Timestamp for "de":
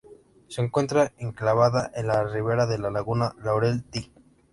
2.65-2.79